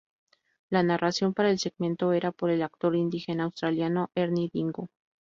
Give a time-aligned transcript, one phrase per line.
[0.71, 4.89] La narración para el segmento era por el actor indígena australiano Ernie Dingo.